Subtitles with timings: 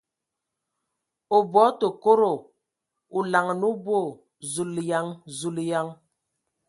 [1.35, 2.31] O bɔ tǝ kodo!
[3.17, 4.07] O laŋanǝ o boo!...
[4.51, 5.07] Zulayan!
[5.37, 5.87] Zulǝyan!